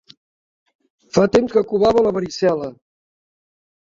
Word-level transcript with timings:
Fa 1.17 1.27
temps 1.37 1.55
que 1.57 1.65
covava 1.73 2.05
la 2.07 2.15
varicel·la. 2.19 2.71